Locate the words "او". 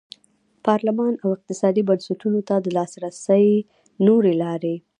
1.23-1.29